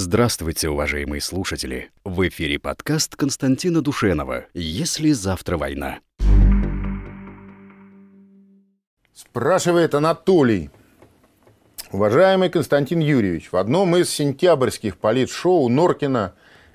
[0.00, 1.90] Здравствуйте, уважаемые слушатели!
[2.04, 5.98] В эфире подкаст Константина Душенова «Если завтра война».
[9.12, 10.70] Спрашивает Анатолий.
[11.90, 16.34] Уважаемый Константин Юрьевич, в одном из сентябрьских политшоу Норкина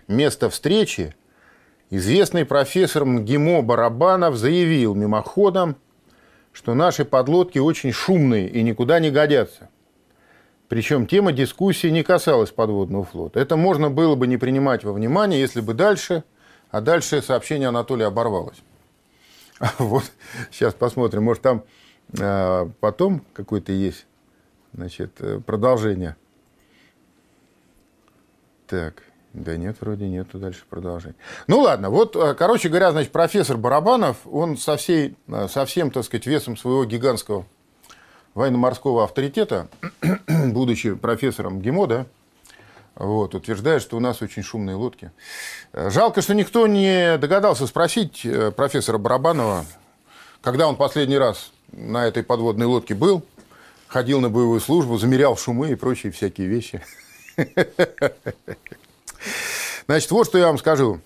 [0.10, 1.16] «Место встречи»
[1.90, 5.78] известный профессор МГИМО Барабанов заявил мимоходом,
[6.52, 9.70] что наши подлодки очень шумные и никуда не годятся.
[10.74, 13.40] Причем тема дискуссии не касалась подводного флота.
[13.40, 16.24] Это можно было бы не принимать во внимание, если бы дальше,
[16.72, 18.58] а дальше сообщение Анатолия оборвалось.
[19.78, 20.04] Вот,
[20.52, 21.64] сейчас посмотрим, может там
[22.20, 24.08] а, потом какое-то есть
[24.74, 26.16] значит, э, продолжение.
[28.66, 29.04] Так,
[29.34, 31.18] да нет, вроде нету дальше продолжения.
[31.46, 35.92] Ну ладно, вот, э, короче говоря, значит, профессор Барабанов, он со, всей, э, со всем,
[35.92, 37.46] так сказать, весом своего гигантского
[38.34, 39.68] военно-морского авторитета,
[40.28, 42.06] будучи профессором ГИМО, да,
[42.96, 45.12] вот, утверждает, что у нас очень шумные лодки.
[45.74, 49.66] Жалко, что никто не догадался спросить э, профессора Барабанова,
[50.42, 53.24] когда он последний раз на этой подводной лодке был,
[53.88, 56.84] ходил на боевую службу, замерял шумы и прочие всякие вещи.
[59.88, 61.00] Значит, вот что я вам скажу,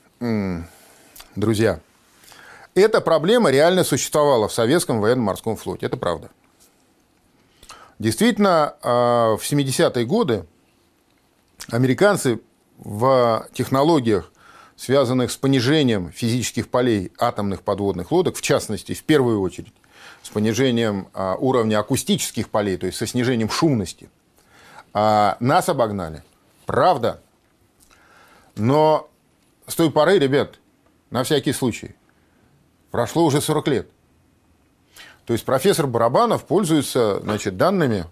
[1.36, 1.80] друзья.
[2.76, 5.86] Эта проблема реально существовала в советском военно-морском флоте.
[5.88, 6.30] Это правда.
[8.00, 10.46] Действительно, а, в 70-е годы
[11.72, 12.40] американцы
[12.78, 14.32] в технологиях,
[14.76, 19.74] связанных с понижением физических полей атомных подводных лодок, в частности, в первую очередь,
[20.22, 24.10] с понижением а, уровня акустических полей, то есть со снижением шумности,
[24.94, 26.24] а, нас обогнали.
[26.66, 27.22] Правда.
[28.56, 29.10] Но
[29.66, 30.60] с той поры, ребят,
[31.10, 31.96] на всякий случай,
[32.92, 33.90] прошло уже 40 лет.
[35.28, 38.06] То есть профессор Барабанов пользуется значит, данными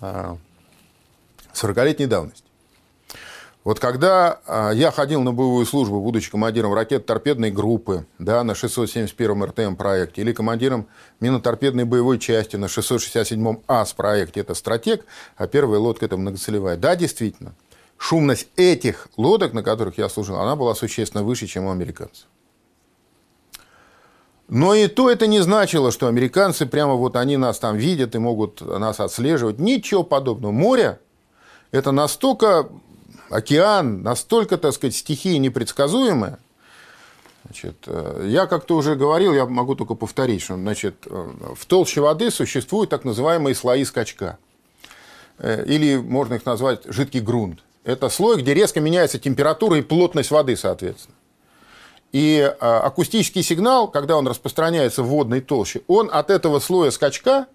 [0.00, 2.42] 40-летней а, давности.
[3.62, 9.44] Вот когда а, я ходил на боевую службу, будучи командиром ракет-торпедной группы да, на 671-м
[9.44, 10.88] РТМ проекте или командиром
[11.20, 15.06] миноторпедной боевой части на 667-м АС проекте, это стратег,
[15.36, 16.76] а первая лодка это многоцелевая.
[16.76, 17.54] Да, действительно,
[17.98, 22.26] шумность этих лодок, на которых я служил, она была существенно выше, чем у американцев.
[24.48, 28.18] Но и то это не значило, что американцы прямо вот они нас там видят и
[28.18, 29.58] могут нас отслеживать.
[29.58, 30.52] Ничего подобного.
[30.52, 30.98] Море–
[31.70, 32.68] это настолько
[33.28, 36.38] океан, настолько, так сказать, стихия непредсказуемая.
[37.44, 42.00] Значит, э, я как-то уже говорил, я могу только повторить, что значит, э, в толще
[42.00, 44.38] воды существуют так называемые слои скачка.
[45.38, 47.60] Э, или можно их назвать жидкий грунт.
[47.84, 51.14] Это слой, где резко меняется температура и плотность воды, соответственно.
[52.12, 57.46] И а, акустический сигнал, когда он распространяется в водной толще, он от этого слоя скачка,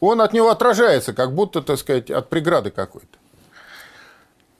[0.00, 3.18] он от него отражается, как будто, так сказать, от преграды какой-то.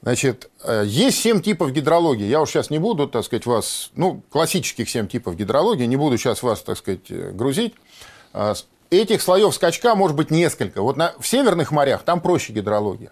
[0.01, 2.25] Значит, э, есть семь типов гидрологии.
[2.25, 6.17] Я уж сейчас не буду, так сказать, вас, ну, классических семь типов гидрологии, не буду
[6.17, 7.75] сейчас вас, так сказать, э, грузить.
[8.33, 8.55] А,
[8.89, 10.81] этих слоев скачка может быть несколько.
[10.81, 13.11] Вот на, в северных морях там проще гидрология.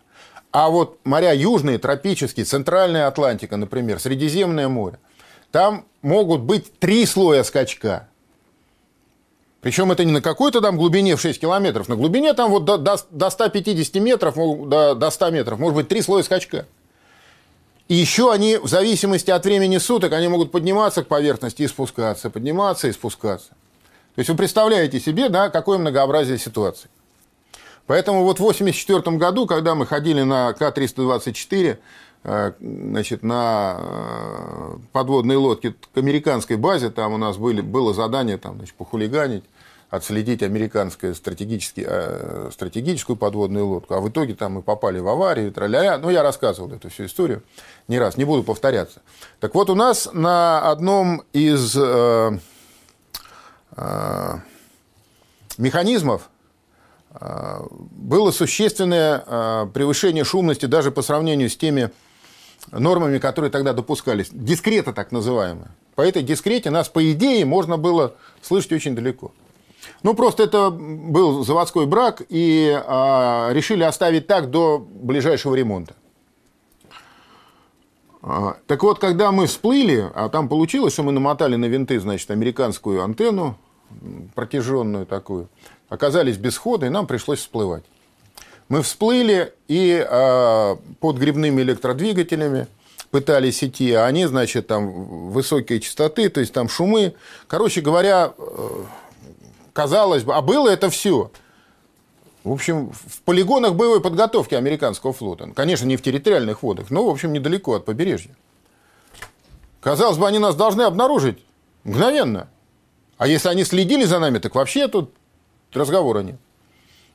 [0.53, 4.99] А вот моря южные, тропические, центральная Атлантика, например, Средиземное море–
[5.55, 8.09] там могут быть три слоя скачка.
[9.61, 11.89] Причем это не на какой-то там глубине в 6 километров.
[11.89, 15.87] На глубине там вот до, до, до 150 метров, до, до 100 метров может быть
[15.87, 16.67] три слоя скачка.
[17.87, 22.31] И еще они, в зависимости от времени суток, они могут подниматься к поверхности и спускаться,
[22.31, 23.51] подниматься и спускаться.
[23.51, 26.91] То есть вы представляете себе, да, какое многообразие ситуации.
[27.87, 31.77] Поэтому вот в 1984 году, когда мы ходили на К-324, Э,
[32.25, 38.57] значит, на э, подводной лодке к американской базе, там у нас были, было задание там,
[38.57, 39.45] значит, похулиганить,
[39.91, 45.53] отследить американскую стратегически, э, стратегическую подводную лодку, а в итоге там мы попали в аварию,
[45.53, 47.43] траля Ну, я рассказывал эту всю историю
[47.89, 49.03] не раз, не буду повторяться.
[49.39, 52.39] Так вот, у нас на одном из э,
[53.77, 54.35] э,
[55.59, 56.31] механизмов
[57.11, 61.91] э, было существенное э, превышение шумности даже по сравнению с теми
[62.71, 64.29] нормами, которые тогда допускались.
[64.33, 65.71] Дискрета так называемая.
[65.95, 69.33] По этой дискрете нас, по идее, можно было слышать очень далеко.
[70.03, 75.95] Ну, просто это был заводской брак, и а, решили оставить так до ближайшего ремонта.
[78.23, 82.31] А, так вот, когда мы всплыли, а там получилось, что мы намотали на винты, значит,
[82.31, 83.59] американскую антенну,
[84.35, 85.49] протяженную такую,
[85.89, 87.85] оказались без хода, и нам пришлось всплывать.
[88.69, 92.67] Мы всплыли и э, под грибными электродвигателями
[93.11, 97.15] пытались идти, а они, значит, там высокие частоты, то есть там шумы.
[97.47, 98.85] Короче говоря, э,
[99.73, 101.31] казалось бы, а было это все.
[102.43, 105.51] В общем, в полигонах боевой подготовки американского флота.
[105.55, 108.35] Конечно, не в территориальных водах, но, в общем, недалеко от побережья.
[109.81, 111.39] Казалось бы, они нас должны обнаружить
[111.85, 112.49] мгновенно.
[113.17, 115.13] А если они следили за нами, так вообще тут
[115.73, 116.37] разговора нет.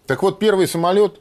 [0.07, 1.19] Так вот, первый самолет,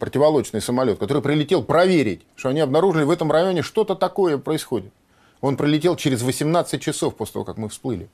[0.00, 4.92] противолочный самолет, который прилетел проверить, что они обнаружили в этом районе что-то такое происходит.
[5.40, 8.08] Он прилетел через 18 часов после того, как мы всплыли.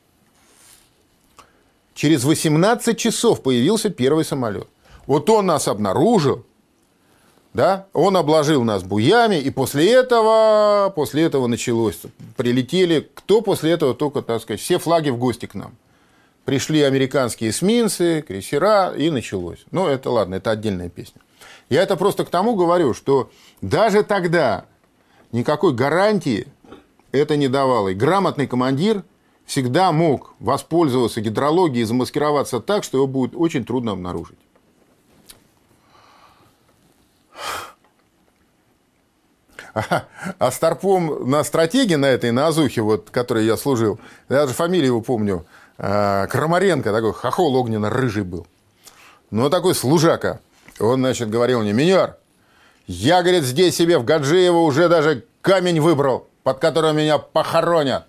[1.95, 4.69] Через 18 часов появился первый самолет.
[5.07, 6.45] Вот он нас обнаружил,
[7.55, 11.99] да, он обложил нас буями, и после этого, после этого началось,
[12.37, 15.75] прилетели, кто после этого только, так сказать, все флаги в гости к нам.
[16.45, 19.65] Пришли американские эсминцы, крейсера, и началось.
[19.71, 21.21] Ну, это ладно, это отдельная песня.
[21.69, 23.31] Я это просто к тому говорю, что
[23.61, 24.67] даже тогда
[25.33, 26.47] никакой гарантии
[27.13, 27.89] это не давало.
[27.89, 29.03] И грамотный командир
[29.45, 34.39] всегда мог воспользоваться гидрологией и замаскироваться так, что его будет очень трудно обнаружить.
[40.39, 44.87] А Старпом на стратегии на этой, на Азухе, вот, которой я служил, я даже фамилию
[44.87, 45.45] его помню,
[45.77, 48.47] а, Крамаренко, такой хохол огненно-рыжий был.
[49.31, 50.41] Ну, такой служака.
[50.79, 52.17] Он, значит, говорил мне, Минер,
[52.87, 58.07] я, говорит, здесь себе в Гаджиево уже даже камень выбрал, под которым меня похоронят.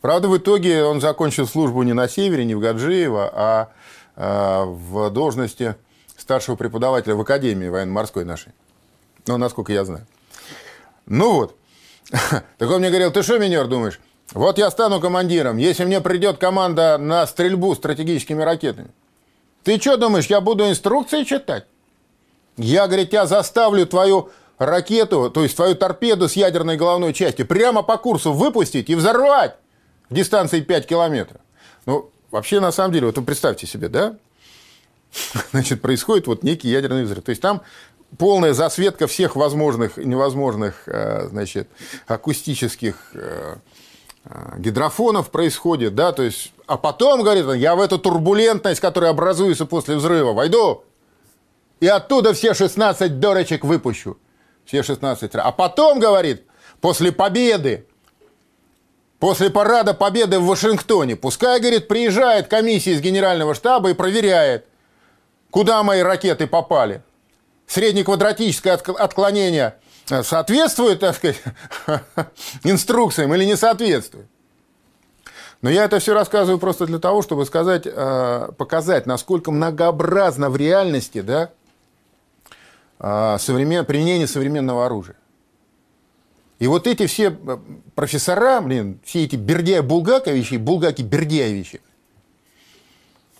[0.00, 3.68] Правда, в итоге он закончил службу не на севере, не в Гаджиево, а,
[4.16, 5.74] а в должности
[6.16, 8.52] старшего преподавателя в Академии военно-морской нашей.
[9.26, 10.06] Ну, насколько я знаю.
[11.06, 11.56] Ну вот.
[12.58, 14.00] Так он мне говорил, ты что, минер, думаешь?
[14.32, 18.90] Вот я стану командиром, если мне придет команда на стрельбу стратегическими ракетами.
[19.64, 21.66] Ты что думаешь, я буду инструкции читать?
[22.62, 27.82] Я, говорит, я заставлю твою ракету, то есть твою торпеду с ядерной головной части прямо
[27.82, 29.56] по курсу выпустить и взорвать
[30.10, 31.40] в дистанции 5 километров.
[31.86, 34.16] Ну, вообще, на самом деле, вот вы представьте себе, да?
[35.52, 37.24] Значит, происходит вот некий ядерный взрыв.
[37.24, 37.62] То есть там
[38.18, 41.68] полная засветка всех возможных и невозможных э, значит,
[42.06, 43.56] акустических э,
[44.24, 49.64] э, гидрофонов происходит, да, то есть, а потом, говорит я в эту турбулентность, которая образуется
[49.64, 50.84] после взрыва, войду,
[51.80, 54.18] и оттуда все 16 дорочек выпущу,
[54.64, 56.44] все 16, а потом, говорит,
[56.80, 57.86] после победы,
[59.18, 64.66] после парада победы в Вашингтоне, пускай, говорит, приезжает комиссия из генерального штаба и проверяет,
[65.50, 67.02] куда мои ракеты попали,
[67.66, 69.76] среднеквадратическое отклонение
[70.10, 71.42] э, соответствует, так сказать,
[72.64, 74.26] инструкциям или не соответствует.
[75.62, 80.56] Но я это все рассказываю просто для того, чтобы сказать, э, показать, насколько многообразно в
[80.56, 81.50] реальности да,
[83.00, 83.84] современ...
[83.84, 85.16] применение современного оружия.
[86.58, 87.36] И вот эти все
[87.94, 91.80] профессора, блин, все эти Бердяев-Булгаковичи, Булгаки-Бердяевичи,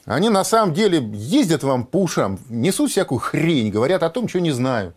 [0.07, 4.41] они на самом деле ездят вам по ушам, несут всякую хрень, говорят о том, что
[4.41, 4.97] не знают.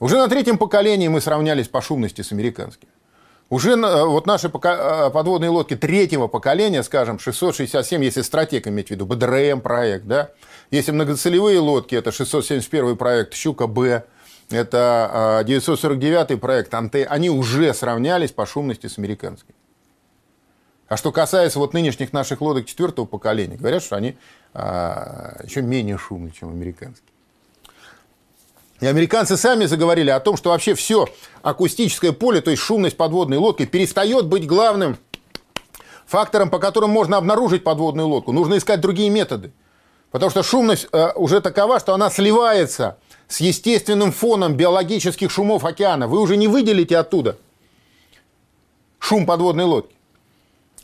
[0.00, 2.88] Уже на третьем поколении мы сравнялись по шумности с американским.
[3.50, 9.06] Уже вот наши э, подводные лодки третьего поколения, скажем, 667, если стратег иметь в виду,
[9.06, 10.30] БДРМ проект, да,
[10.70, 14.04] если многоцелевые лодки, это 671 проект Щука-Б,
[14.50, 19.54] это 949 э, проект Анте, они уже сравнялись по шумности с американской.
[20.88, 24.16] А что касается вот нынешних наших лодок четвертого поколения, говорят, что они
[24.52, 27.06] а, еще менее шумные, чем американские.
[28.80, 31.06] И американцы сами заговорили о том, что вообще все
[31.42, 34.98] акустическое поле, то есть шумность подводной лодки, перестает быть главным
[36.06, 38.32] фактором, по которому можно обнаружить подводную лодку.
[38.32, 39.52] Нужно искать другие методы.
[40.10, 42.98] Потому что шумность э, уже такова, что она сливается
[43.28, 46.08] с естественным фоном биологических шумов океана.
[46.08, 47.36] Вы уже не выделите оттуда
[48.98, 49.94] шум подводной лодки.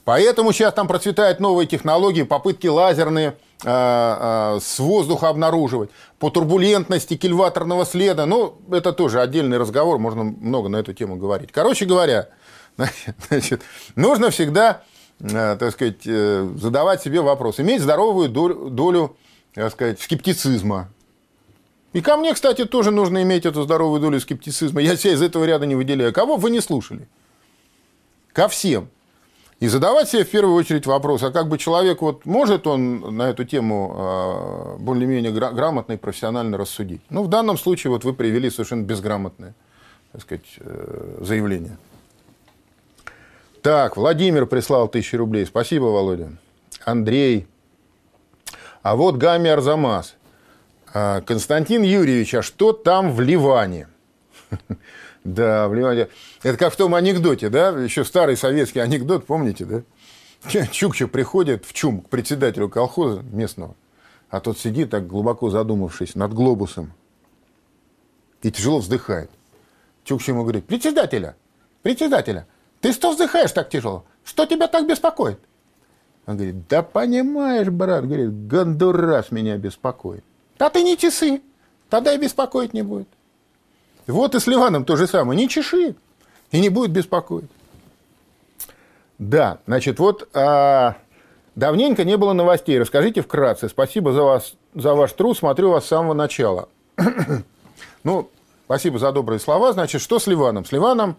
[0.04, 5.90] Поэтому сейчас там процветают новые технологии, попытки лазерные э, э, с воздуха обнаруживать,
[6.20, 8.24] по турбулентности кильваторного следа.
[8.24, 11.50] Ну, это тоже отдельный разговор, можно много на эту тему говорить.
[11.50, 12.28] Короче говоря,
[13.28, 13.62] значит,
[13.96, 14.82] нужно всегда,
[15.18, 19.16] так сказать, э, задавать себе вопрос, иметь здоровую долю, долю
[19.54, 20.90] так сказать, скептицизма.
[21.94, 24.82] И ко мне, кстати, тоже нужно иметь эту здоровую долю скептицизма.
[24.82, 26.12] Я себя из этого ряда не выделяю.
[26.12, 27.08] Кого вы не слушали?
[28.34, 28.90] Ко всем.
[29.58, 33.30] И задавать себе в первую очередь вопрос, а как бы человек, вот может он на
[33.30, 37.00] эту тему а, более-менее грамотно и профессионально рассудить?
[37.08, 39.54] Ну, в данном случае вот вы привели совершенно безграмотное,
[40.12, 41.78] так сказать, э, заявление.
[43.66, 45.44] Так, Владимир прислал тысячу рублей.
[45.44, 46.30] Спасибо, Володя.
[46.84, 47.48] Андрей.
[48.82, 50.14] А вот Гами Арзамас.
[50.94, 53.88] А, Константин Юрьевич, а что там в Ливане?
[55.24, 56.08] Да, вливание.
[56.44, 57.70] Это как в том анекдоте, да?
[57.70, 60.66] Еще старый советский анекдот, помните, да?
[60.70, 63.74] Чукча приходит в ЧУМ к председателю колхоза местного.
[64.30, 66.92] а тот сидит так глубоко задумавшись над глобусом
[68.42, 69.32] и тяжело вздыхает.
[70.04, 71.34] Чукча ему говорит, председателя,
[71.82, 72.46] председателя,
[72.80, 74.04] ты что вздыхаешь так тяжело?
[74.24, 75.38] Что тебя так беспокоит?
[76.26, 80.24] Он говорит, да понимаешь, брат, говорит, Гондурас меня беспокоит.
[80.58, 81.40] Да ты не часы,
[81.88, 83.08] тогда и беспокоить не будет.
[84.06, 85.94] Вот и с Ливаном то же самое, не чеши,
[86.50, 87.50] и не будет беспокоить.
[89.18, 90.96] Да, значит, вот а,
[91.54, 92.78] давненько не было новостей.
[92.78, 93.68] Расскажите вкратце.
[93.68, 96.68] Спасибо за, вас, за ваш труд, смотрю вас с самого начала.
[98.04, 98.30] ну,
[98.66, 99.72] спасибо за добрые слова.
[99.72, 100.64] Значит, что с Ливаном?
[100.64, 101.16] С Ливаном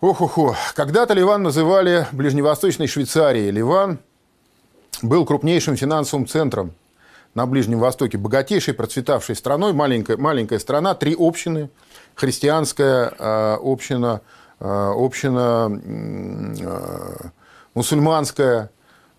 [0.00, 0.56] Ох-охо.
[0.74, 3.50] Когда-то Ливан называли Ближневосточной Швейцарией.
[3.50, 3.98] Ливан
[5.02, 6.72] был крупнейшим финансовым центром
[7.34, 11.70] на Ближнем Востоке, богатейшей, процветавшей страной, маленькая, маленькая страна, три общины,
[12.14, 14.20] христианская э, община,
[14.60, 17.28] э, община э,
[17.74, 18.70] мусульманская,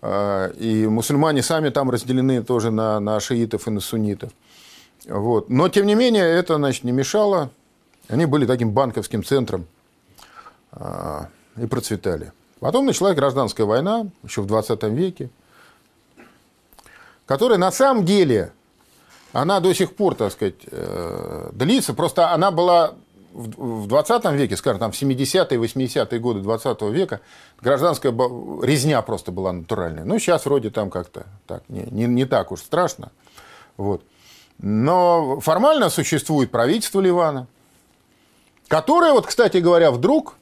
[0.02, 4.30] и мусульмане сами там разделены тоже на, на шиитов и на суннитов.
[5.08, 5.48] Вот.
[5.48, 7.50] Но, тем не менее, это значит, не мешало.
[8.08, 9.66] Они были таким банковским центром
[10.72, 12.32] и процветали.
[12.60, 15.30] Потом началась гражданская война, еще в 20 веке,
[17.26, 18.52] которая на самом деле,
[19.32, 21.92] она до сих пор, так сказать, э, длится.
[21.92, 22.94] Просто она была
[23.32, 27.20] в 20 веке, скажем, там в 70-е, 80-е годы 20 века,
[27.60, 28.12] гражданская
[28.62, 30.04] резня просто была натуральная.
[30.04, 33.10] Ну, сейчас вроде там как-то так, не, не, не так уж страшно.
[33.76, 34.02] Вот.
[34.58, 37.46] Но формально существует правительство Ливана,
[38.68, 40.36] которое, вот, кстати говоря, вдруг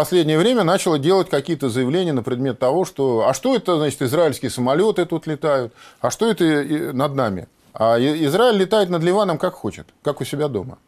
[0.00, 4.50] последнее время начало делать какие-то заявления на предмет того, что а что это, значит, израильские
[4.50, 6.42] самолеты тут летают, а что это
[6.94, 7.48] над нами?
[7.74, 10.78] А Израиль летает над Ливаном как хочет, как у себя дома.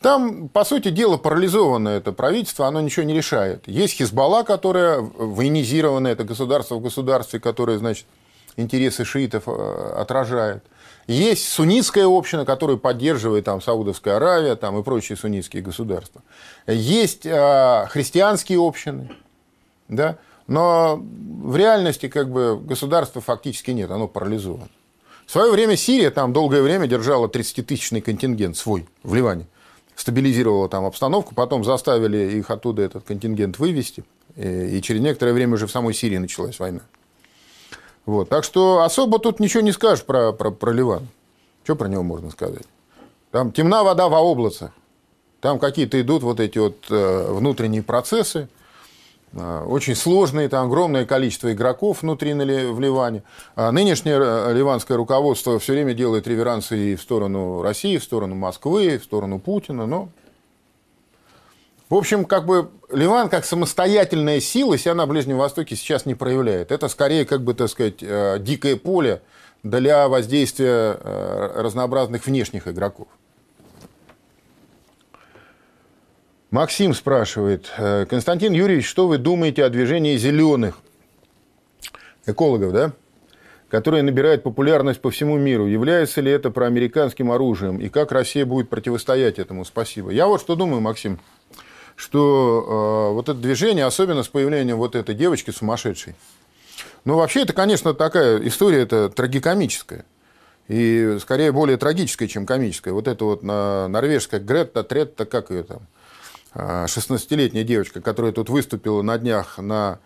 [0.00, 3.68] Там, по сути дела, парализованное это правительство, оно ничего не решает.
[3.68, 8.06] Есть Хизбалла, которая военизированное, это государство в государстве, которое, значит,
[8.56, 10.64] интересы шиитов э, отражает.
[11.10, 16.22] Есть суннитская община, которую поддерживает там, Саудовская Аравия там, и прочие суннитские государства.
[16.68, 19.10] Есть э, христианские общины,
[19.88, 20.18] да?
[20.46, 21.02] но
[21.42, 24.68] в реальности как бы, государства фактически нет, оно парализовано.
[25.26, 29.48] В свое время Сирия там долгое время держала 30-тысячный контингент свой в Ливане.
[29.96, 34.04] Стабилизировала там обстановку, потом заставили их оттуда этот контингент вывести.
[34.36, 36.82] И через некоторое время уже в самой Сирии началась война.
[38.06, 38.28] Вот.
[38.28, 41.08] Так что особо тут ничего не скажешь про, про, про Ливан.
[41.64, 42.64] Что про него можно сказать?
[43.30, 44.70] Там темна вода во облацах.
[45.40, 48.48] Там какие-то идут вот эти вот э, внутренние процессы.
[49.32, 53.22] Э, очень сложные, там огромное количество игроков внутри в Ливане.
[53.54, 58.34] А нынешнее э, ливанское руководство все время делает реверансы и в сторону России, в сторону
[58.34, 59.86] Москвы, в сторону Путина.
[59.86, 60.08] Но
[61.90, 66.70] в общем, как бы Ливан как самостоятельная сила себя на Ближнем Востоке сейчас не проявляет.
[66.70, 69.22] Это скорее, как бы, так сказать, э, дикое поле
[69.64, 73.08] для воздействия э, разнообразных внешних игроков.
[76.52, 80.78] Максим спрашивает, «Э, Константин Юрьевич, что вы думаете о движении зеленых
[82.24, 82.92] экологов, да?
[83.68, 85.66] которые набирают популярность по всему миру.
[85.66, 87.78] Является ли это проамериканским оружием?
[87.78, 89.64] И как Россия будет противостоять этому?
[89.64, 90.10] Спасибо.
[90.10, 91.20] Я вот что думаю, Максим
[92.00, 96.14] что э, вот это движение, особенно с появлением вот этой девочки сумасшедшей,
[97.04, 100.04] ну, вообще, это, конечно, такая история, это трагикомическая.
[100.68, 102.94] И скорее более трагическая, чем комическая.
[102.94, 105.80] Вот это вот на, норвежская Гретта Третта, как ее там,
[106.54, 109.98] 16-летняя а, девочка, которая тут выступила на днях на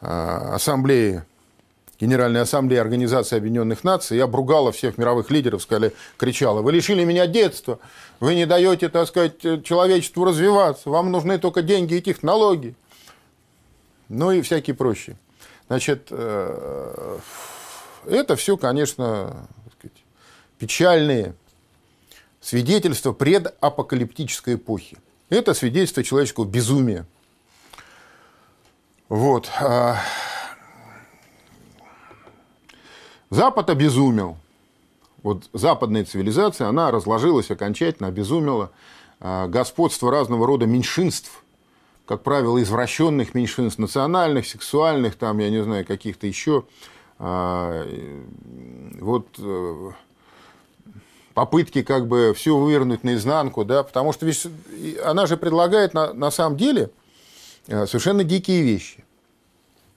[0.00, 1.26] а, ассамблее
[2.02, 7.28] Генеральной Ассамблеи Организации Объединенных Наций и обругала всех мировых лидеров, сказали, кричала, вы лишили меня
[7.28, 7.78] детства,
[8.18, 12.74] вы не даете, так сказать, человечеству развиваться, вам нужны только деньги и технологии.
[14.08, 15.16] Ну и всякие прочие.
[15.68, 17.18] Значит, э,
[18.06, 19.46] это все, конечно,
[19.78, 19.96] сказать,
[20.58, 21.36] печальные
[22.40, 24.98] свидетельства предапокалиптической эпохи.
[25.28, 27.06] Это свидетельство человеческого безумия.
[29.08, 29.48] Вот.
[29.60, 30.00] А
[33.32, 34.36] Запад обезумел.
[35.22, 38.72] Вот западная цивилизация, она разложилась окончательно, обезумела.
[39.20, 41.42] А, господство разного рода меньшинств,
[42.04, 46.64] как правило, извращенных меньшинств, национальных, сексуальных, там, я не знаю, каких-то еще.
[47.18, 47.88] А,
[49.00, 49.90] вот э,
[51.32, 54.46] попытки как бы все вывернуть наизнанку, да, потому что ведь
[55.02, 56.90] она же предлагает на, на самом деле
[57.66, 59.02] э, совершенно дикие вещи.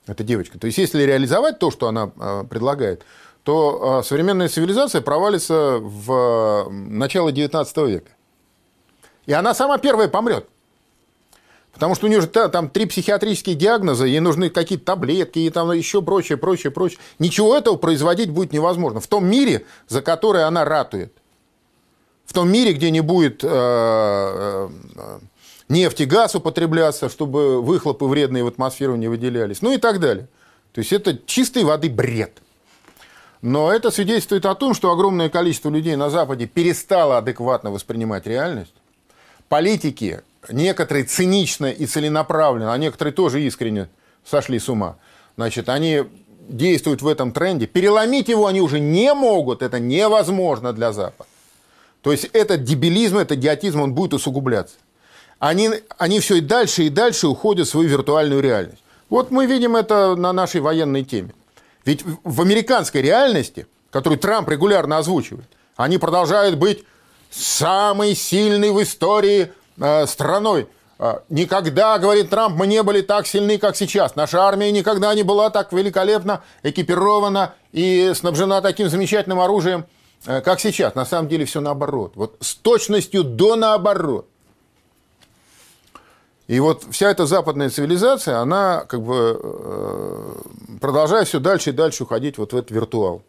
[0.07, 0.57] Эта девочка.
[0.59, 3.03] То есть, если реализовать то, что она э, предлагает,
[3.45, 8.11] то а, современная цивилизация провалится в начало XIX века.
[9.27, 10.47] И она сама первая помрет.
[11.71, 15.71] Потому что у нее же там три психиатрические диагноза, ей нужны какие-то таблетки и там
[15.73, 16.99] еще прочее, прочее, прочее.
[17.19, 18.99] Ничего этого производить будет невозможно.
[18.99, 21.13] В том мире, за который она ратует.
[22.25, 24.69] В том мире, где не будет э, э,
[25.69, 29.61] нефть и газ употребляться, чтобы выхлопы вредные в атмосферу не выделялись.
[29.61, 30.29] Ну и так далее.
[30.71, 32.41] То есть это чистой воды бред.
[33.45, 38.73] Но это свидетельствует о том, что огромное количество людей на Западе перестало адекватно воспринимать реальность.
[39.49, 43.87] Политики некоторые цинично и целенаправленно, а некоторые тоже искренне
[44.25, 44.95] сошли с ума.
[45.37, 46.05] Значит, они
[46.49, 47.67] действуют в этом тренде.
[47.67, 51.29] Переломить его они уже не могут, это невозможно для Запада.
[52.01, 54.77] То есть этот дебилизм, этот идиотизм, он будет усугубляться.
[55.37, 58.81] Они, они все и дальше и дальше уходят в свою виртуальную реальность.
[59.11, 61.35] Вот мы видим это на нашей военной теме.
[61.85, 66.83] Ведь в американской реальности, которую Трамп регулярно озвучивает, они продолжают быть
[67.31, 70.67] самой сильной в истории Э, страной.
[70.99, 74.15] Э, никогда, говорит Трамп, мы не были так сильны, как сейчас.
[74.15, 79.85] Наша армия никогда не была так великолепно экипирована и снабжена таким замечательным оружием,
[80.25, 80.95] э, как сейчас.
[80.95, 82.13] На самом деле все наоборот.
[82.15, 84.29] Вот с точностью до наоборот.
[86.47, 90.35] И вот вся эта западная цивилизация, она как бы
[90.79, 93.23] продолжает все дальше и дальше уходить вот в этот виртуал.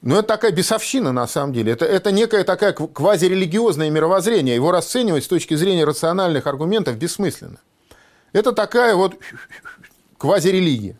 [0.00, 1.72] Но это такая бесовщина, на самом деле.
[1.72, 4.54] Это, это некое такое квазирелигиозное мировоззрение.
[4.54, 7.58] Его расценивать с точки зрения рациональных аргументов бессмысленно.
[8.32, 9.16] Это такая вот
[10.18, 10.96] квазирелигия.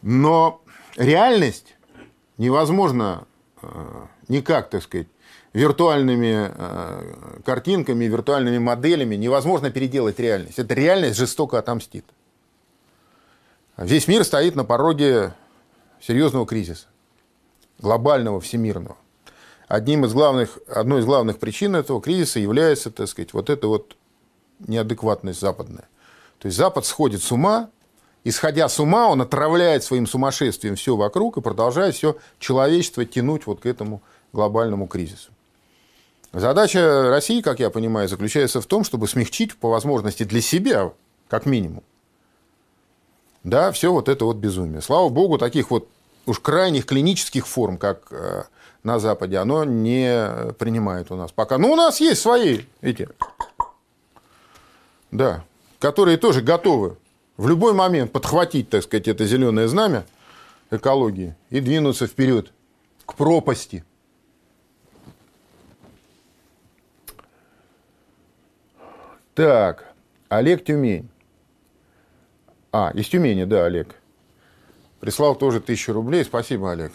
[0.00, 0.62] Но
[0.96, 1.76] реальность
[2.38, 3.26] невозможно
[3.60, 3.68] э,
[4.28, 5.08] никак, так сказать,
[5.58, 10.58] виртуальными э, картинками, виртуальными моделями невозможно переделать реальность.
[10.58, 12.04] Эта реальность жестоко отомстит.
[13.76, 15.34] Весь мир стоит на пороге
[16.00, 16.86] серьезного кризиса,
[17.80, 18.96] глобального, всемирного.
[19.66, 23.96] Одним из главных, одной из главных причин этого кризиса является, так сказать, вот эта вот
[24.60, 25.88] неадекватность западная.
[26.38, 27.68] То есть Запад сходит с ума,
[28.22, 33.60] исходя с ума, он отравляет своим сумасшествием все вокруг и продолжает все человечество тянуть вот
[33.60, 35.32] к этому глобальному кризису.
[36.32, 40.92] Задача России, как я понимаю, заключается в том, чтобы смягчить по возможности для себя,
[41.28, 41.82] как минимум,
[43.44, 44.82] да, все вот это вот безумие.
[44.82, 45.88] Слава богу, таких вот
[46.26, 48.44] уж крайних клинических форм, как э,
[48.82, 51.56] на Западе, оно не принимает у нас пока.
[51.56, 53.08] Ну, у нас есть свои эти,
[55.10, 55.44] да,
[55.78, 56.96] которые тоже готовы
[57.38, 60.04] в любой момент подхватить, так сказать, это зеленое знамя
[60.70, 62.52] экологии и двинуться вперед
[63.06, 63.84] к пропасти.
[69.38, 69.84] Так,
[70.30, 71.08] Олег Тюмень.
[72.72, 73.94] А, из Тюмени, да, Олег.
[74.98, 76.24] Прислал тоже тысячу рублей.
[76.24, 76.90] Спасибо, Олег.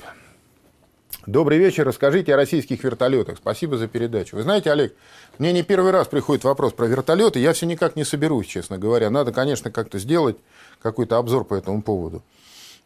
[1.26, 1.88] Добрый вечер.
[1.88, 3.38] Расскажите о российских вертолетах.
[3.38, 4.36] Спасибо за передачу.
[4.36, 4.94] Вы знаете, Олег,
[5.38, 7.40] мне не первый раз приходит вопрос про вертолеты.
[7.40, 9.10] Я все никак не соберусь, честно говоря.
[9.10, 10.36] Надо, конечно, как-то сделать
[10.82, 12.24] какой-то обзор по этому поводу.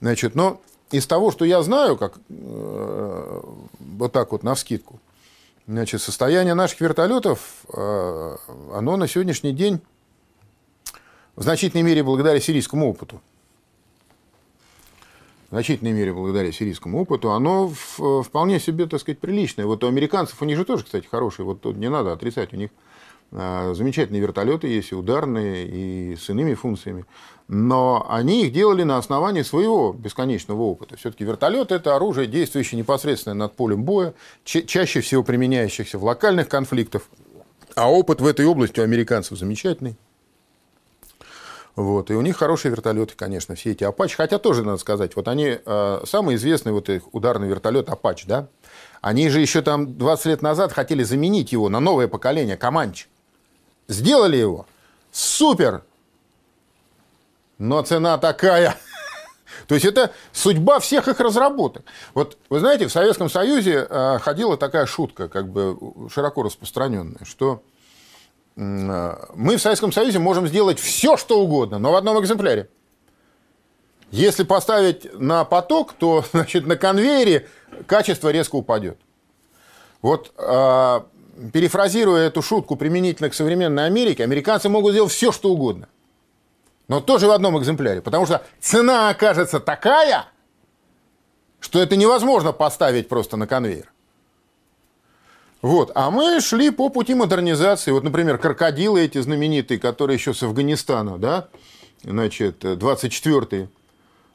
[0.01, 3.41] Значит, но из того, что я знаю, как э,
[3.79, 4.99] вот так вот на вскидку,
[5.67, 8.37] значит, состояние наших вертолетов, э,
[8.73, 9.81] оно на сегодняшний день
[11.35, 13.21] в значительной мере благодаря сирийскому опыту.
[15.47, 19.65] В значительной мере благодаря сирийскому опыту, оно вполне себе, так сказать, приличное.
[19.65, 22.57] Вот у американцев, у них же тоже, кстати, хорошие, вот тут не надо отрицать, у
[22.57, 22.71] них
[23.31, 27.05] замечательные вертолеты есть, и ударные, и с иными функциями.
[27.47, 30.97] Но они их делали на основании своего бесконечного опыта.
[30.97, 34.13] Все-таки вертолет– это оружие, действующее непосредственно над полем боя,
[34.43, 37.03] чаще всего применяющихся в локальных конфликтах.
[37.75, 39.97] А опыт в этой области у американцев замечательный.
[41.77, 42.09] Вот.
[42.09, 44.15] И у них хорошие вертолеты, конечно, все эти Апач.
[44.15, 48.47] Хотя тоже надо сказать, вот они, э, самый известный вот их ударный вертолет Апач, да,
[49.01, 53.07] они же еще там 20 лет назад хотели заменить его на новое поколение, Команч.
[53.87, 54.65] Сделали его.
[55.11, 55.83] Супер!
[57.57, 58.75] Но цена такая.
[59.67, 61.83] То есть это судьба всех их разработок.
[62.13, 65.77] Вот вы знаете, в Советском Союзе э, ходила такая шутка, как бы
[66.09, 67.63] широко распространенная, что
[68.57, 72.69] мы в Советском Союзе можем сделать все, что угодно, но в одном экземпляре.
[74.09, 77.47] Если поставить на поток, то значит, на конвейере
[77.85, 78.97] качество резко упадет.
[80.01, 81.01] Вот э,
[81.53, 85.87] перефразируя эту шутку применительно к современной Америке, американцы могут сделать все, что угодно.
[86.87, 88.01] Но тоже в одном экземпляре.
[88.01, 90.25] Потому что цена окажется такая,
[91.59, 93.91] что это невозможно поставить просто на конвейер.
[95.61, 95.91] Вот.
[95.95, 97.91] А мы шли по пути модернизации.
[97.91, 101.49] Вот, например, крокодилы эти знаменитые, которые еще с Афганистана, да,
[102.03, 103.69] значит, 24-е,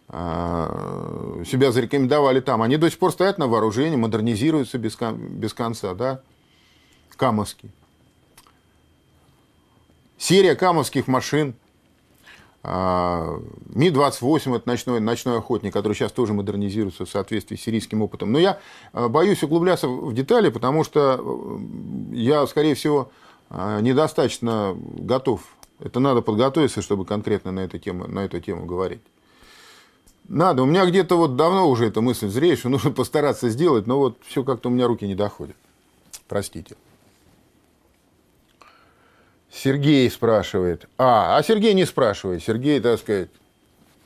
[0.08, 2.60] а, себя зарекомендовали там.
[2.60, 6.20] Они до сих пор стоят на вооружении, модернизируются без, без конца, да,
[7.16, 7.70] камовские.
[10.18, 11.54] серия камовских машин,
[12.64, 13.40] а,
[13.74, 18.30] Ми-28– это ночной, ночной охотник, который сейчас тоже модернизируется в соответствии с сирийским опытом.
[18.30, 18.60] Но я
[18.92, 23.10] а, боюсь углубляться в детали, потому что э, я, скорее всего,
[23.50, 25.42] а, недостаточно готов.
[25.80, 29.02] Это надо подготовиться, чтобы конкретно на эту тему, на эту тему говорить.
[30.28, 30.62] Надо.
[30.62, 34.18] У меня где-то вот давно уже эта мысль зреет, что нужно постараться сделать, но вот
[34.24, 35.56] все как-то у меня руки не доходят.
[36.28, 36.76] Простите.
[39.52, 40.86] Сергей спрашивает.
[40.96, 42.42] А, а Сергей не спрашивает.
[42.42, 43.28] Сергей, так сказать,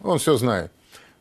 [0.03, 0.73] он все знает.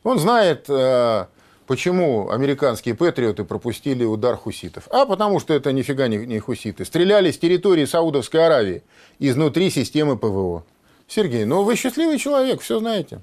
[0.02, 1.26] Он знает, э,
[1.66, 4.88] почему американские патриоты пропустили удар хуситов.
[4.90, 6.84] А потому что это нифига не, не хуситы.
[6.84, 8.82] Стреляли с территории Саудовской Аравии
[9.20, 10.64] изнутри системы ПВО.
[11.06, 13.20] Сергей, ну вы счастливый человек, все знаете.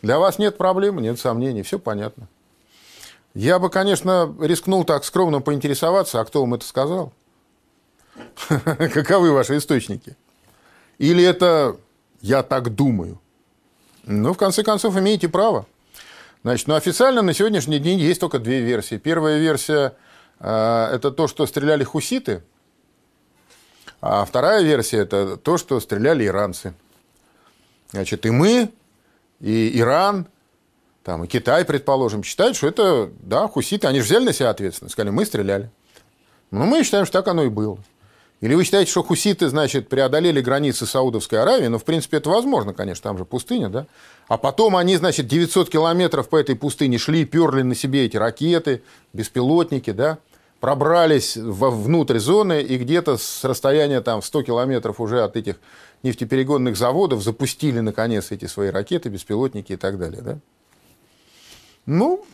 [0.00, 2.26] Для вас нет проблем, нет сомнений, все понятно.
[3.34, 7.12] Я бы, конечно, рискнул так скромно поинтересоваться, а кто вам это сказал?
[8.48, 10.16] Каковы ваши источники?
[10.98, 11.76] Или это
[12.20, 13.20] я так думаю?
[14.04, 15.66] Ну, в конце концов, имеете право.
[16.42, 18.96] Значит, ну, официально на сегодняшний день есть только две версии.
[18.96, 19.94] Первая версия
[20.40, 22.42] э,– это то, что стреляли хуситы,
[24.00, 26.74] а вторая версия– это то, что стреляли иранцы.
[27.90, 28.70] Значит, и мы,
[29.40, 30.26] и Иран,
[31.02, 34.92] там, и Китай, предположим, считают, что это, да, хуситы, они же взяли на себя ответственность,
[34.92, 35.70] сказали, мы стреляли.
[36.50, 37.78] Но мы считаем, что так оно и было.
[38.40, 41.66] Или вы считаете, что хуситы, значит, преодолели границы Саудовской Аравии?
[41.66, 43.86] Ну, в принципе, это возможно, конечно, там же пустыня, да?
[44.28, 48.82] А потом они, значит, 900 километров по этой пустыне шли, перли на себе эти ракеты,
[49.12, 50.18] беспилотники, да?
[50.60, 55.56] Пробрались внутрь зоны и где-то с расстояния там 100 километров уже от этих
[56.04, 60.38] нефтеперегонных заводов запустили, наконец, эти свои ракеты, беспилотники и так далее, да?
[61.86, 62.24] Ну,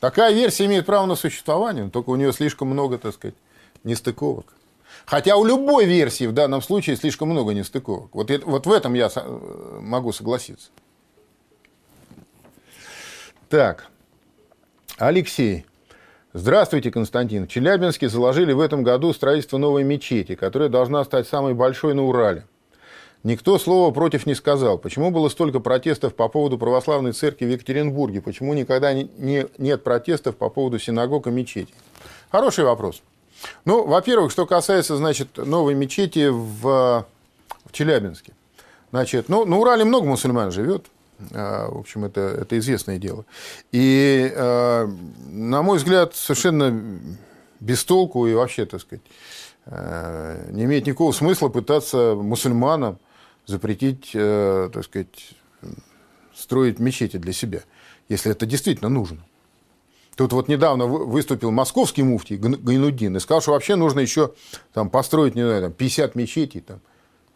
[0.00, 3.36] такая версия имеет право на существование, только у нее слишком много, так сказать,
[3.84, 4.46] нестыковок.
[5.06, 8.14] Хотя у любой версии в данном случае слишком много нестыковок.
[8.14, 9.10] Вот, вот в этом я
[9.80, 10.70] могу согласиться.
[13.48, 13.86] Так,
[14.98, 15.64] Алексей.
[16.34, 17.46] Здравствуйте, Константин.
[17.46, 22.04] В Челябинске заложили в этом году строительство новой мечети, которая должна стать самой большой на
[22.04, 22.44] Урале.
[23.24, 24.78] Никто слова против не сказал.
[24.78, 28.20] Почему было столько протестов по поводу православной церкви в Екатеринбурге?
[28.20, 31.74] Почему никогда не, не, нет протестов по поводу синагог и мечетей?
[32.30, 33.02] Хороший вопрос.
[33.64, 38.32] Ну, во-первых, что касается, значит, новой мечети в, в Челябинске.
[38.90, 40.86] Значит, ну, на Урале много мусульман живет.
[41.32, 43.24] А, в общем, это, это известное дело.
[43.72, 44.86] И, а,
[45.30, 47.00] на мой взгляд, совершенно
[47.60, 49.04] без толку и вообще, так сказать,
[49.66, 52.98] а, не имеет никакого смысла пытаться мусульманам
[53.46, 55.30] запретить, так сказать,
[56.34, 57.62] строить мечети для себя,
[58.10, 59.24] если это действительно нужно.
[60.18, 64.32] Тут вот недавно выступил московский муфтий Гайнуддин и сказал, что вообще нужно еще
[64.72, 66.60] там, построить, не знаю, там, 50 мечетей.
[66.60, 66.80] Там.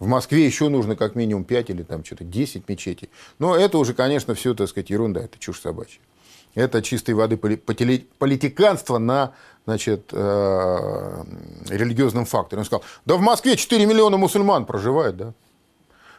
[0.01, 3.09] В Москве еще нужно как минимум 5 или там что-то 10 мечетей.
[3.39, 6.01] Но это уже, конечно, все, так сказать, ерунда, это чушь собачья.
[6.57, 9.33] Это чистой воды политиканство на
[9.65, 11.25] значит, э,
[11.69, 12.59] религиозном факторе.
[12.59, 15.17] Он сказал, да в Москве 4 миллиона мусульман проживает.
[15.17, 15.35] Да?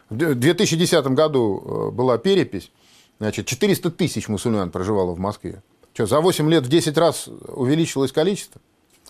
[0.08, 2.72] В 2010 году э, была перепись,
[3.18, 5.62] значит, 400 тысяч мусульман проживало в Москве.
[5.94, 8.60] Что, за 8 лет в 10 раз увеличилось количество?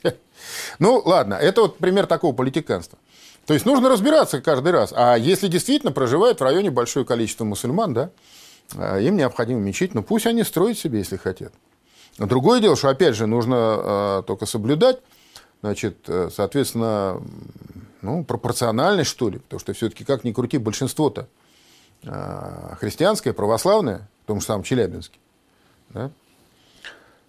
[0.78, 2.98] Ну, ладно, это вот пример такого политиканства.
[3.46, 4.92] То есть нужно разбираться каждый раз.
[4.94, 8.10] А если действительно проживает в районе большое количество мусульман, да,
[8.76, 11.52] а, им необходимо мечеть, ну пусть они строят себе, если хотят.
[12.18, 15.00] Другое дело, что, опять же, нужно э, только соблюдать,
[15.62, 17.20] значит, э, соответственно,
[18.02, 21.26] ну, пропорциональность, что ли, потому что все-таки, как ни крути, большинство-то
[22.04, 25.18] э, христианское, православное, в том же самом Челябинске,
[25.90, 26.10] да,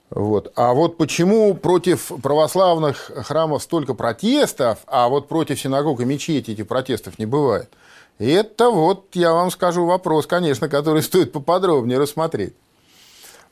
[0.09, 0.51] вот.
[0.55, 6.67] А вот почему против православных храмов столько протестов, а вот против синагог и мечети этих
[6.67, 7.69] протестов не бывает?
[8.17, 12.53] Это вот, я вам скажу, вопрос, конечно, который стоит поподробнее рассмотреть.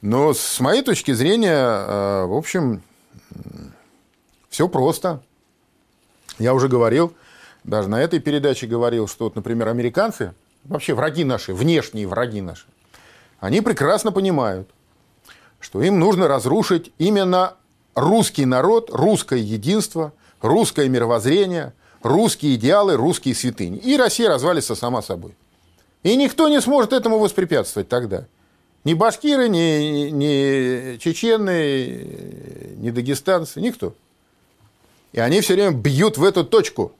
[0.01, 2.81] Но с моей точки зрения, э, в общем,
[4.49, 5.21] все просто.
[6.39, 7.13] Я уже говорил,
[7.63, 12.65] даже на этой передаче говорил, что, вот, например, американцы, вообще враги наши, внешние враги наши,
[13.39, 14.69] они прекрасно понимают,
[15.63, 17.55] что им нужно разрушить именно
[17.95, 23.77] русский народ, русское единство, русское мировоззрение, русские идеалы, русские святыни.
[23.77, 25.33] И Россия развалится сама собой.
[26.03, 28.25] И никто не сможет этому воспрепятствовать тогда.
[28.83, 32.07] Ни башкиры, ни, ни чечены,
[32.75, 33.93] ни дагестанцы, никто.
[35.13, 36.91] И они все время бьют в эту точку.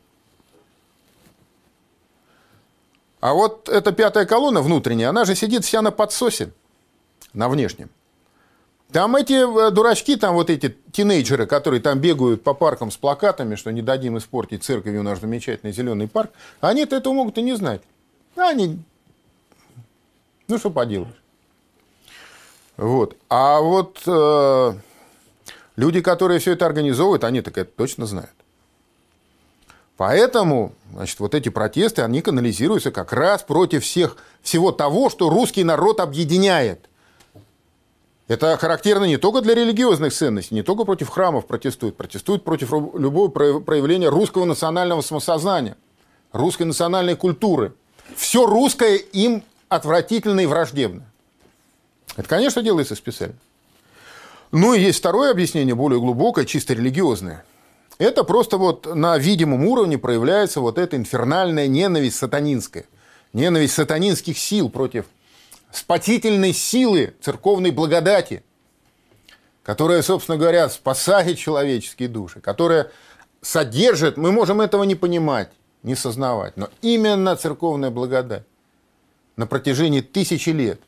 [3.19, 6.53] А вот эта пятая колонна внутренняя, она же сидит вся на подсосе,
[7.33, 7.89] на внешнем.
[8.93, 13.55] Там эти э, дурачки, там вот эти тинейджеры, которые там бегают по паркам с плакатами,
[13.55, 17.81] что не дадим испортить церковью наш замечательный зеленый парк, они-то этого могут и не знать.
[18.35, 18.79] Они,
[20.47, 21.23] ну что поделаешь.
[22.77, 23.17] Вот.
[23.29, 24.73] А вот э,
[25.75, 28.29] люди, которые все это организовывают, они так это точно знают.
[29.97, 35.63] Поэтому, значит, вот эти протесты, они канализируются как раз против всех, всего того, что русский
[35.63, 36.89] народ объединяет.
[38.27, 43.27] Это характерно не только для религиозных ценностей, не только против храмов протестуют, протестуют против любого
[43.27, 45.75] проявления русского национального самосознания,
[46.31, 47.73] русской национальной культуры.
[48.15, 51.03] Все русское им отвратительно и враждебно.
[52.15, 53.35] Это, конечно, делается специально.
[54.51, 57.43] Ну и есть второе объяснение, более глубокое, чисто религиозное.
[57.97, 62.85] Это просто вот на видимом уровне проявляется вот эта инфернальная ненависть сатанинская.
[63.33, 65.05] Ненависть сатанинских сил против
[65.73, 68.43] спасительной силы церковной благодати,
[69.63, 72.91] которая, собственно говоря, спасает человеческие души, которая
[73.41, 78.43] содержит, мы можем этого не понимать, не сознавать, но именно церковная благодать
[79.35, 80.79] на протяжении тысячи лет,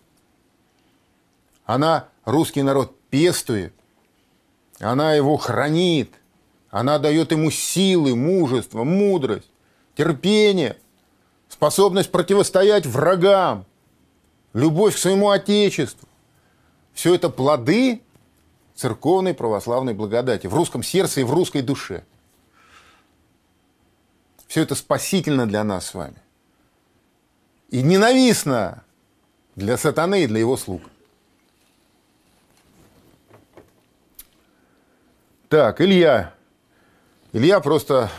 [1.66, 3.74] она русский народ пестует,
[4.80, 6.14] она его хранит,
[6.70, 9.50] она дает ему силы, мужество, мудрость,
[9.96, 10.78] терпение,
[11.50, 13.66] способность противостоять врагам,
[14.56, 16.08] любовь к своему Отечеству.
[16.94, 18.02] Все это плоды
[18.74, 22.06] церковной православной благодати в русском сердце и в русской душе.
[24.48, 26.16] Все это спасительно для нас с вами.
[27.70, 28.84] И ненавистно
[29.56, 30.84] для сатаны и для его слуг.
[35.50, 36.34] Так, Илья.
[37.34, 38.10] Илья просто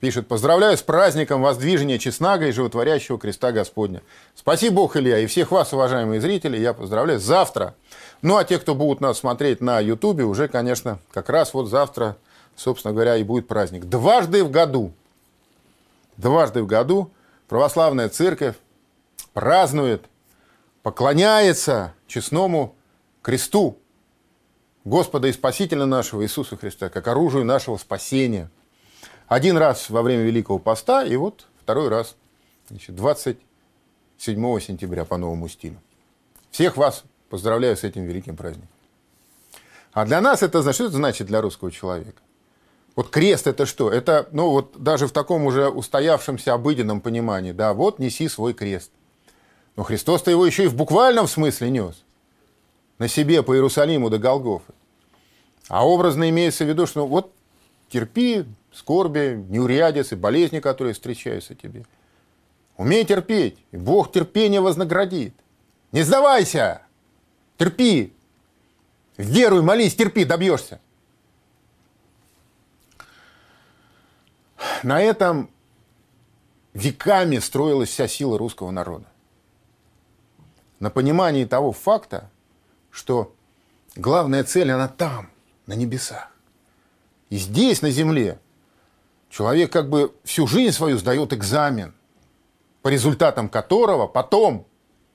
[0.00, 4.02] пишет, поздравляю с праздником воздвижения честнага и животворящего креста Господня.
[4.34, 7.20] Спасибо Бог, Илья, и всех вас, уважаемые зрители, я поздравляю.
[7.20, 7.74] Завтра,
[8.22, 12.16] ну а те, кто будут нас смотреть на Ютубе, уже, конечно, как раз вот завтра,
[12.56, 13.84] собственно говоря, и будет праздник.
[13.84, 14.92] Дважды в году,
[16.16, 17.10] дважды в году
[17.48, 18.56] православная церковь
[19.34, 20.04] празднует,
[20.82, 22.74] поклоняется честному
[23.22, 23.76] кресту,
[24.84, 28.50] Господа и Спасителя нашего Иисуса Христа, как оружию нашего спасения.
[29.30, 32.16] Один раз во время Великого Поста, и вот второй раз
[32.68, 33.38] значит, 27
[34.58, 35.80] сентября по новому стилю.
[36.50, 38.74] Всех вас поздравляю с этим великим праздником.
[39.92, 42.20] А для нас это, значит, что это значит для русского человека?
[42.96, 43.92] Вот крест это что?
[43.92, 48.90] Это, ну вот даже в таком уже устоявшемся обыденном понимании, да, вот неси свой крест.
[49.76, 52.02] Но Христос-то его еще и в буквальном смысле нес
[52.98, 54.72] на себе по Иерусалиму до Голгофы.
[55.68, 57.32] А образно имеется в виду, что ну, вот
[57.90, 61.84] терпи скорби, неурядицы, болезни, которые встречаются тебе.
[62.76, 65.34] Умей терпеть, и Бог терпение вознаградит.
[65.92, 66.82] Не сдавайся,
[67.58, 68.14] терпи,
[69.16, 70.80] веруй, молись, терпи, добьешься.
[74.82, 75.50] На этом
[76.72, 79.06] веками строилась вся сила русского народа.
[80.78, 82.30] На понимании того факта,
[82.90, 83.34] что
[83.96, 85.28] главная цель, она там,
[85.66, 86.29] на небесах.
[87.30, 88.38] И здесь, на земле,
[89.30, 91.94] человек как бы всю жизнь свою сдает экзамен,
[92.82, 94.66] по результатам которого потом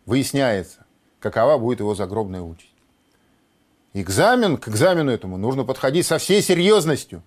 [0.06, 0.86] выясняется,
[1.19, 2.73] какова будет его загробная участь.
[3.93, 7.23] Экзамен, к экзамену этому нужно подходить со всей серьезностью.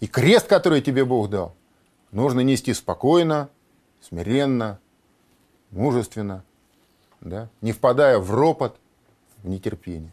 [0.00, 1.54] И крест, который тебе Бог дал,
[2.10, 3.48] нужно нести спокойно,
[4.00, 4.78] смиренно,
[5.70, 6.44] мужественно–
[7.22, 8.76] да, не впадая в ропот,
[9.42, 10.12] в нетерпение.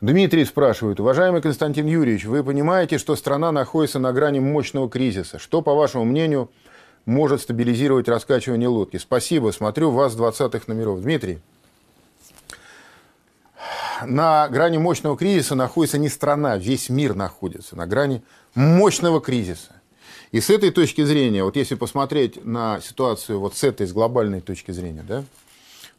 [0.00, 5.38] Дмитрий спрашивает, уважаемый Константин Юрьевич, вы понимаете, что страна находится на грани мощного кризиса?
[5.38, 6.50] Что, по вашему мнению,
[7.04, 8.96] может стабилизировать раскачивание лодки?
[8.96, 11.02] Спасибо, смотрю вас с 20-х номеров.
[11.02, 11.40] Дмитрий,
[14.06, 18.22] на грани мощного кризиса находится не страна, весь мир находится на грани
[18.54, 19.82] мощного кризиса.
[20.32, 24.40] И с этой точки зрения, вот если посмотреть на ситуацию вот с этой, с глобальной
[24.40, 25.24] точки зрения, да,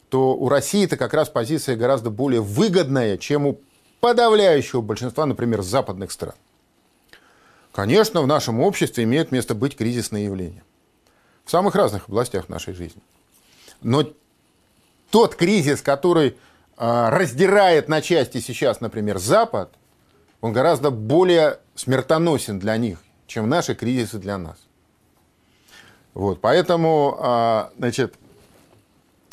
[0.08, 3.60] то у России это как раз позиция гораздо более выгодная, чем у
[4.02, 6.34] подавляющего большинства, например, западных стран.
[7.70, 10.64] Конечно, в нашем обществе имеют место быть кризисные явления.
[11.44, 13.00] В самых разных областях нашей жизни.
[13.80, 14.12] Но
[15.10, 16.36] тот кризис, который
[16.76, 19.72] а, раздирает на части сейчас, например, Запад,
[20.40, 24.58] он гораздо более смертоносен для них, чем наши кризисы для нас.
[26.12, 28.16] Вот, поэтому, а, значит,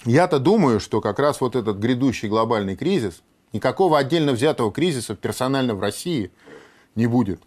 [0.05, 3.23] я-то думаю, что как раз вот этот грядущий глобальный кризис,
[3.54, 6.32] никакого отдельно взятого кризиса персонально в России
[6.96, 7.42] не будет.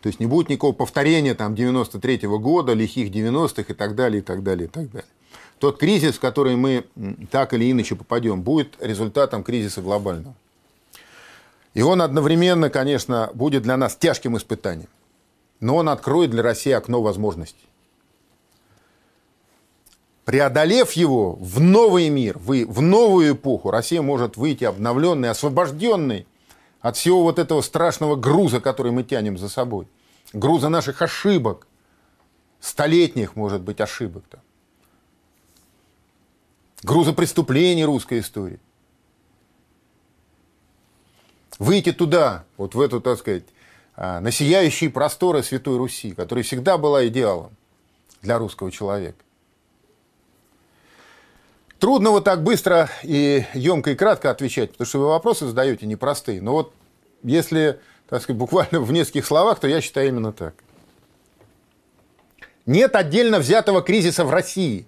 [0.00, 4.20] То есть не будет никакого повторения там 93 -го года, лихих 90-х и так далее,
[4.20, 5.08] и так далее, и так далее.
[5.58, 6.84] тот кризис, в который мы
[7.32, 10.36] так или иначе попадем, будет результатом кризиса глобального.
[11.74, 14.88] И он одновременно, конечно, будет для нас тяжким испытанием.
[15.60, 17.66] Но он откроет для России окно возможностей.
[20.28, 26.26] Преодолев его в новый мир, в новую эпоху, Россия может выйти обновленной, освобожденной
[26.82, 29.88] от всего вот этого страшного груза, который мы тянем за собой.
[30.34, 31.66] Груза наших ошибок,
[32.60, 34.42] столетних, может быть, ошибок-то.
[36.82, 38.60] Груза преступлений русской истории.
[41.58, 43.44] Выйти туда, вот в эту, так сказать,
[43.96, 47.56] а, на сияющие просторы Святой Руси, которая всегда была идеалом
[48.20, 49.24] для русского человека.
[51.78, 56.42] Трудно вот так быстро и емко и кратко отвечать, потому что вы вопросы задаете непростые.
[56.42, 56.72] Но вот
[57.22, 60.54] если, так сказать, буквально в нескольких словах, то я считаю именно так.
[62.66, 64.86] Нет отдельно взятого кризиса в России.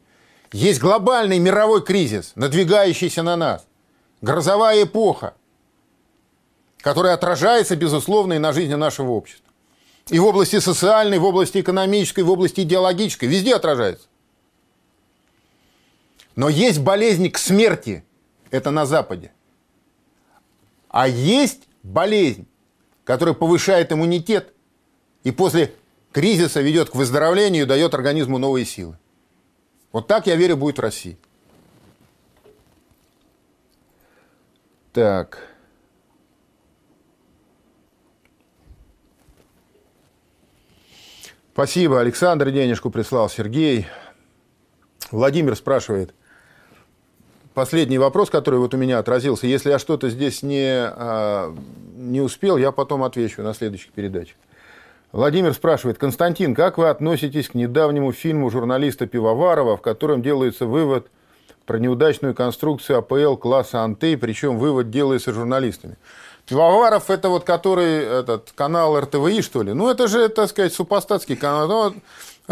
[0.52, 3.64] Есть глобальный мировой кризис, надвигающийся на нас.
[4.20, 5.34] Грозовая эпоха,
[6.78, 9.46] которая отражается, безусловно, и на жизни нашего общества.
[10.08, 13.28] И в области социальной, в области экономической, в области идеологической.
[13.28, 14.08] Везде отражается.
[16.36, 18.04] Но есть болезнь к смерти.
[18.50, 19.32] Это на Западе.
[20.88, 22.46] А есть болезнь,
[23.04, 24.52] которая повышает иммунитет
[25.22, 25.74] и после
[26.12, 28.98] кризиса ведет к выздоровлению и дает организму новые силы.
[29.92, 31.18] Вот так, я верю, будет в России.
[34.92, 35.38] Так.
[41.52, 42.00] Спасибо.
[42.00, 43.28] Александр денежку прислал.
[43.28, 43.86] Сергей.
[45.10, 46.14] Владимир спрашивает.
[47.54, 49.46] Последний вопрос, который вот у меня отразился.
[49.46, 51.54] Если я что-то здесь не, а,
[51.96, 54.36] не успел, я потом отвечу на следующих передачах.
[55.12, 61.08] Владимир спрашивает, Константин, как вы относитесь к недавнему фильму журналиста Пивоварова, в котором делается вывод
[61.66, 65.96] про неудачную конструкцию АПЛ класса Антей, причем вывод делается журналистами?
[66.46, 69.72] Пивоваров это вот который этот канал РТВИ, что ли?
[69.72, 71.94] Ну, это же, так сказать, супостатский канал.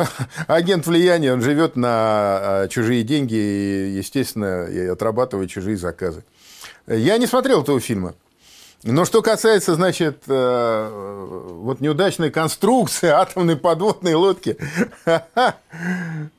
[0.47, 6.25] Агент влияния, он живет на а, чужие деньги и, естественно, отрабатывает чужие заказы.
[6.87, 8.15] Я не смотрел этого фильма.
[8.85, 14.57] Но что касается, значит, э, вот неудачной конструкции атомной подводной лодки,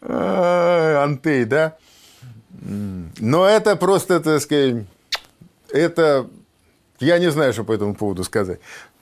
[0.02, 1.76] Антей, да?
[2.62, 4.86] Но это просто, так сказать,
[5.70, 6.28] это...
[7.00, 8.60] Я не знаю, что по этому поводу сказать.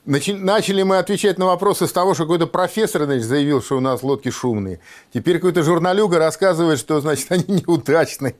[0.08, 4.02] Начали мы отвечать на вопросы с того, что какой-то профессор значит, заявил, что у нас
[4.02, 4.80] лодки шумные.
[5.12, 8.34] Теперь какой-то журналюга рассказывает, что, значит, они неудачные.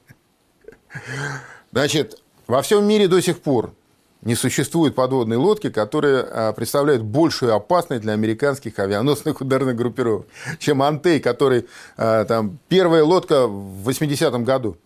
[1.71, 3.75] Значит, во всем мире до сих пор
[4.23, 10.27] не существует подводной лодки, которая а, представляет большую опасность для американских авианосных ударных группировок,
[10.59, 11.67] чем Антей, который
[11.99, 14.79] а, там первая лодка в 80-м году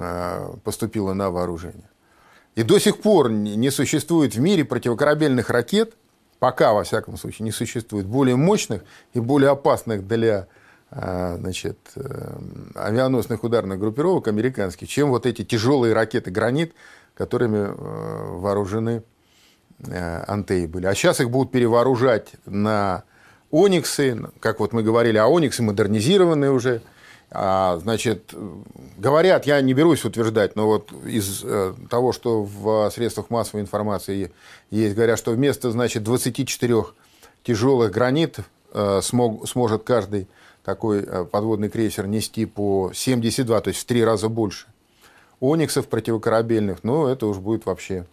[0.00, 1.88] а, поступила на вооружение.
[2.58, 5.94] И до сих пор не существует в мире противокорабельных ракет,
[6.40, 8.82] пока, во всяком случае, не существует более мощных
[9.14, 10.48] и более опасных для
[10.90, 12.38] значит, э,
[12.74, 16.72] авианосных ударных группировок американских, чем вот эти тяжелые ракеты «Гранит»,
[17.14, 17.74] которыми э,
[18.40, 19.04] вооружены
[19.86, 20.86] э, антеи были.
[20.86, 23.04] А сейчас их будут перевооружать на
[23.52, 26.82] ониксы, как вот мы говорили, а ониксы модернизированные уже.
[27.30, 28.34] А, значит,
[28.96, 34.32] говорят, я не берусь утверждать, но вот из э, того, что в средствах массовой информации
[34.70, 36.84] есть, говорят, что вместо, значит, 24
[37.42, 38.38] тяжелых гранит
[39.00, 40.28] смог, сможет каждый
[40.62, 44.66] такой подводный крейсер нести по 72, то есть в три раза больше
[45.40, 48.06] ониксов противокорабельных, ну, это уж будет вообще.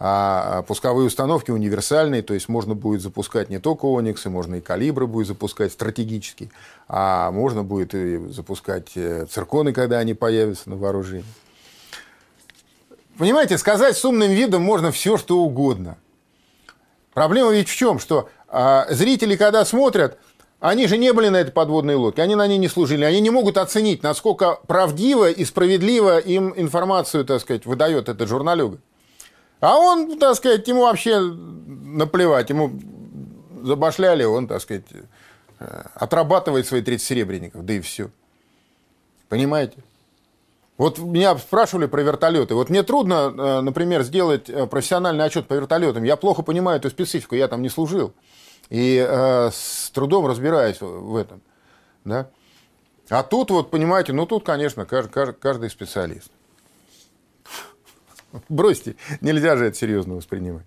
[0.00, 4.60] А, а пусковые установки универсальные, то есть можно будет запускать не только ониксы, можно и
[4.60, 6.52] калибры будет запускать стратегически,
[6.86, 11.24] а можно будет и запускать э, цирконы, когда они появятся на вооружении.
[13.18, 15.98] Понимаете, сказать с умным видом можно все, что угодно.
[17.12, 20.18] Проблема ведь в чем, что а, зрители, когда смотрят,
[20.60, 23.30] они же не были на этой подводной лодке, они на ней не служили, они не
[23.30, 28.78] могут оценить, насколько правдиво и справедливо им информацию, так сказать, выдает этот журналюга.
[29.60, 32.72] А он, так сказать, ему вообще наплевать, ему
[33.62, 34.84] забашляли, он, так сказать,
[35.58, 38.10] э, отрабатывает свои 30 серебряников, да и все.
[39.28, 39.78] Понимаете?
[40.76, 42.54] Вот меня спрашивали про вертолеты.
[42.54, 46.04] Вот мне трудно, э, например, сделать э, профессиональный отчет по вертолетам.
[46.04, 48.12] Я плохо понимаю эту специфику, я там не служил.
[48.70, 51.40] И с трудом разбираюсь в этом.
[52.04, 52.28] Да?
[53.08, 56.30] А тут, вот, понимаете, ну тут, конечно, каждый, каждый специалист.
[58.48, 60.66] Бросьте, нельзя же это серьезно воспринимать.